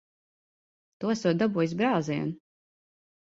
Tu 1.03 1.11
esot 1.15 1.37
dabūjis 1.41 1.77
brāzienu. 1.83 2.35